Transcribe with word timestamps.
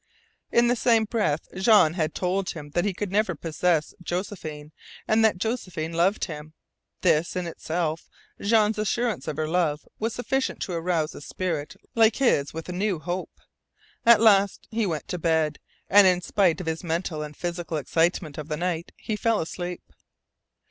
In 0.51 0.65
the 0.65 0.75
same 0.75 1.05
breath 1.05 1.41
Jean 1.53 1.93
had 1.93 2.15
told 2.15 2.49
him 2.49 2.71
that 2.71 2.85
he 2.85 2.91
could 2.95 3.11
never 3.11 3.35
possess 3.35 3.93
Josephine, 4.01 4.71
and 5.07 5.23
that 5.23 5.37
Josephine 5.37 5.93
loved 5.93 6.25
him. 6.25 6.53
This 7.01 7.35
in 7.35 7.45
itself, 7.45 8.09
Jean's 8.41 8.79
assurance 8.79 9.27
of 9.27 9.37
her 9.37 9.47
love, 9.47 9.87
was 9.99 10.15
sufficient 10.15 10.59
to 10.61 10.71
arouse 10.73 11.13
a 11.13 11.21
spirit 11.21 11.75
like 11.93 12.15
his 12.15 12.51
with 12.51 12.67
new 12.69 12.97
hope. 12.97 13.39
At 14.03 14.19
last 14.19 14.67
he 14.71 14.87
went 14.87 15.07
to 15.09 15.19
bed, 15.19 15.59
and 15.87 16.07
in 16.07 16.21
spite 16.21 16.59
of 16.59 16.65
his 16.65 16.83
mental 16.83 17.21
and 17.21 17.37
physical 17.37 17.77
excitement 17.77 18.39
of 18.39 18.47
the 18.47 18.57
night, 18.57 18.91
he 18.97 19.15
fell 19.15 19.39
asleep. 19.39 19.83